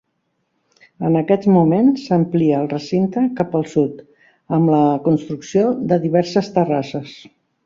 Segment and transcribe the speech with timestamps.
[1.09, 4.01] En aquest moment, s'amplià el recinte cap al sud
[4.59, 7.15] amb la construcció de diverses terrasses.